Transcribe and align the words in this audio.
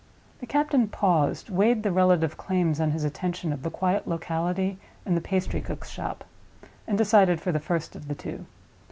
The 0.39 0.47
captain 0.47 0.87
paused, 0.87 1.51
weighed 1.51 1.83
the 1.83 1.91
relative 1.91 2.35
claims 2.35 2.81
on 2.81 2.89
his 2.89 3.03
attention 3.03 3.53
of 3.53 3.61
the 3.61 3.69
quiet 3.69 4.07
locality 4.07 4.79
and 5.05 5.15
the 5.15 5.21
pastry 5.21 5.61
cook's 5.61 5.91
shop; 5.91 6.23
and 6.87 6.97
decided 6.97 7.39
for 7.39 7.51
the 7.51 7.59
first 7.59 7.95
of 7.95 8.07
the 8.07 8.15
two. 8.15 8.47